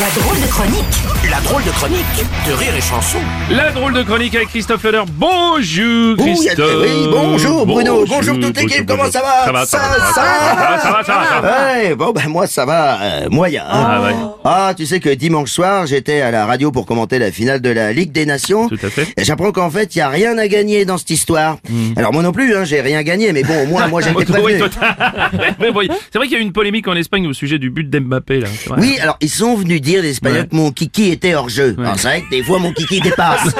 [0.00, 2.04] La drôle de chronique La drôle de chronique
[2.46, 3.18] de Rire et Chanson.
[3.50, 5.02] La drôle de chronique avec Christophe Leder.
[5.12, 6.82] Bonjour Christophe.
[6.82, 9.44] oui, bonjour Bruno, bonjour toute l'équipe, bonjour, comment ça va?
[9.46, 11.72] Ça va, ça va, Ça- ça va, ça va, ça va, ça va.
[11.74, 13.62] Ouais, bon ben moi ça va euh, moyen.
[13.68, 13.86] hein.
[13.88, 14.14] Ah ouais.
[14.44, 17.70] Ah, tu sais que dimanche soir, j'étais à la radio pour commenter la finale de
[17.70, 18.68] la Ligue des Nations.
[18.68, 19.06] Tout à fait.
[19.16, 21.56] Et j'apprends qu'en fait, il y a rien à gagner dans cette histoire.
[21.96, 24.18] Alors moi non plus, hein, j'ai rien gagné, mais bon, au moins moi j'ai été
[24.40, 24.62] Oui, prévenu.
[26.12, 28.40] C'est vrai qu'il y a eu une polémique en Espagne au sujet du but d'Mbappé
[28.40, 28.48] là.
[28.78, 30.48] Oui, alors ils sont venus dire les Espagnols Ouais.
[30.48, 31.74] que mon kiki était hors jeu.
[31.78, 31.86] Ouais.
[31.96, 33.40] C'est vrai que des fois mon kiki dépasse.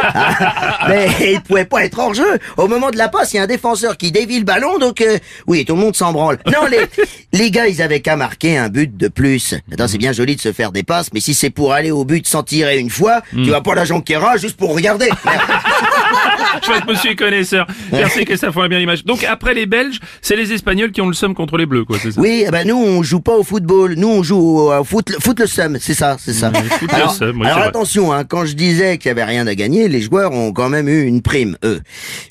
[0.88, 2.38] Mais il pouvait pas être hors jeu.
[2.56, 5.00] Au moment de la passe, il y a un défenseur qui dévie le ballon, donc
[5.00, 6.38] euh, oui, tout le monde s'en branle.
[6.46, 6.80] Non, les,
[7.32, 9.54] les gars, ils avaient qu'à marquer un but de plus.
[9.72, 12.04] Attends, c'est bien joli de se faire des passes, mais si c'est pour aller au
[12.04, 13.44] but sans tirer une fois, Hmm.
[13.44, 15.08] tu vas pas la jonquera juste pour regarder.
[16.62, 17.66] Je vois que monsieur est connaisseur.
[17.92, 19.04] Merci que ça fera bien l'image.
[19.04, 21.98] Donc après les Belges, c'est les Espagnols qui ont le seum contre les Bleus quoi,
[22.02, 22.20] c'est ça?
[22.20, 25.10] Oui, eh ben nous on joue pas au football, nous on joue au, au foot,
[25.20, 26.52] foot le seum, c'est ça, c'est ça.
[26.52, 27.68] foot le alors seum, oui, alors c'est vrai.
[27.68, 30.68] attention, hein, quand je disais qu'il y avait rien à gagner, les joueurs ont quand
[30.68, 31.80] même eu une prime, eux.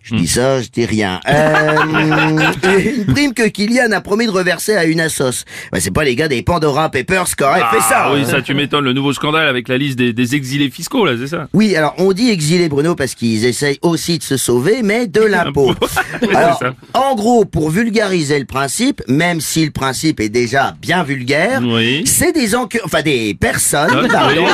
[0.03, 0.17] Je Hmm.
[0.19, 1.19] dis ça, je dis rien.
[1.27, 1.75] Euh,
[2.97, 5.43] une prime que Kylian a promis de reverser à une assos.
[5.71, 8.05] Ben, c'est pas les gars des Pandora Papers qui auraient fait ça.
[8.05, 11.05] Ah oui, ça tu m'étonnes, le nouveau scandale avec la liste des, des exilés fiscaux
[11.05, 11.47] là, c'est ça?
[11.53, 15.21] Oui, alors on dit exilé Bruno parce qu'ils essayent aussi de se sauver, mais de
[15.21, 15.73] l'impôt.
[16.35, 16.61] Alors,
[16.93, 22.03] en gros, pour vulgariser le principe, même si le principe est déjà bien vulgaire, Oui.
[22.05, 24.45] c'est des encu- enfin des personnes, Ah, pardon,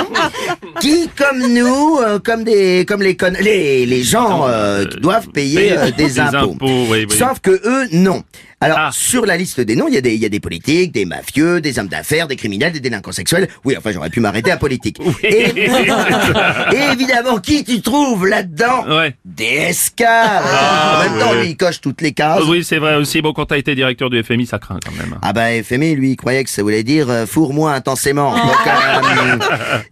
[0.79, 5.29] qui, comme nous, euh, comme des, comme les con- les, les gens euh, qui doivent
[5.29, 6.55] payer euh, des, impôts.
[6.61, 7.17] oui, oui.
[7.17, 8.23] Sauf que eux, non.
[8.63, 8.89] Alors, Ah.
[8.93, 11.05] sur la liste des noms, il y, a des, il y a des politiques, des
[11.05, 13.47] mafieux, des hommes d'affaires, des criminels, des délinquants sexuels.
[13.65, 14.97] Oui, enfin, j'aurais pu m'arrêter à politique.
[15.23, 19.15] Et, et évidemment, qui tu trouves là-dedans Ouais.
[19.35, 21.41] Des escars Ah, En même temps, ouais.
[21.43, 22.43] lui, il coche toutes les cases.
[22.47, 23.21] Oui, c'est vrai aussi.
[23.21, 25.17] Bon, quand t'as été directeur du FMI, ça craint quand même.
[25.21, 28.31] Ah bah FMI, lui, il croyait que ça voulait dire euh, fourre-moi intensément.
[28.35, 29.37] Donc, euh,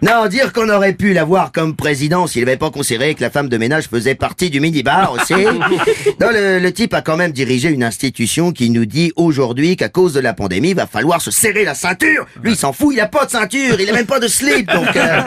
[0.01, 3.49] non, dire qu'on aurait pu l'avoir comme président s'il n'avait pas considéré que la femme
[3.49, 5.33] de ménage faisait partie du minibar aussi.
[6.19, 9.87] Non, le, le type a quand même dirigé une institution qui nous dit aujourd'hui qu'à
[9.87, 12.25] cause de la pandémie, il va falloir se serrer la ceinture.
[12.43, 14.69] Lui, il s'en fout, il a pas de ceinture, il a même pas de slip.
[14.71, 15.21] Donc, euh,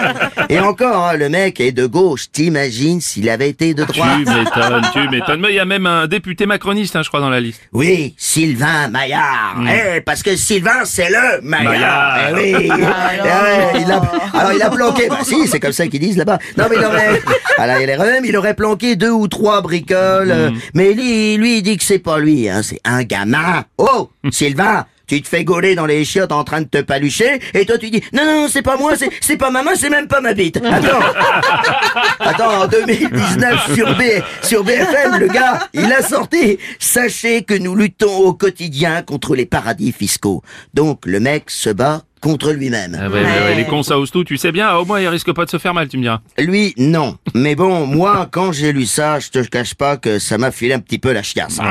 [0.50, 2.26] et encore, hein, le mec est de gauche.
[2.30, 4.11] T'imagines s'il avait été de droite?
[4.14, 5.40] Tu m'étonnes, tu m'étonnes.
[5.40, 7.60] Mais il y a même un député macroniste, hein, je crois, dans la liste.
[7.72, 9.56] Oui, Sylvain Maillard.
[9.68, 11.72] Eh, parce que Sylvain, c'est le Maillard.
[11.72, 12.18] Maillard.
[12.30, 12.54] Eh oui.
[12.68, 14.02] Eh ouais, il a,
[14.38, 15.08] alors il a planqué.
[15.08, 16.38] Bah si, c'est comme ça qu'ils disent là-bas.
[16.56, 17.20] Non mais il aurait,
[17.58, 20.30] alors il aurait même, il aurait planqué deux ou trois bricoles.
[20.30, 22.48] euh, Mais lui, lui, il dit que c'est pas lui.
[22.48, 23.64] Hein, c'est un gamin.
[23.78, 24.86] Oh, Sylvain.
[25.12, 27.90] Tu te fais gauler dans les chiottes en train de te palucher, et toi tu
[27.90, 30.32] dis non non non c'est pas moi c'est pas ma main c'est même pas ma
[30.32, 30.56] bite.
[30.56, 31.00] Attends
[32.18, 34.02] attends en 2019 sur B
[34.42, 39.44] sur BFM le gars il a sorti sachez que nous luttons au quotidien contre les
[39.44, 40.42] paradis fiscaux.
[40.72, 42.96] Donc le mec se bat contre lui-même.
[42.98, 44.24] Ah ouais, ouais, ouais, les cons, ça ose tout.
[44.24, 46.20] Tu sais bien, au moins, il risque pas de se faire mal, tu me diras.
[46.38, 47.16] Lui, non.
[47.34, 50.72] Mais bon, moi, quand j'ai lu ça, je te cache pas que ça m'a filé
[50.74, 51.58] un petit peu la chiasse.
[51.60, 51.64] hein.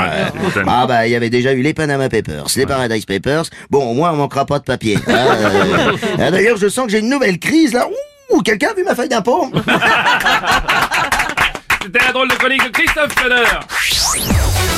[0.57, 3.45] Euh, ah bah, il y avait déjà eu les Panama Papers, les Paradise Papers.
[3.69, 4.97] Bon, au moins, on manquera pas de papier.
[5.07, 5.93] hein, euh.
[6.19, 7.87] Ah, D'ailleurs, je sens que j'ai une nouvelle crise, là.
[8.33, 9.49] Ouh, quelqu'un a vu ma feuille d'impôt?
[11.83, 14.70] C'était la drôle de chronique de Christophe Feder.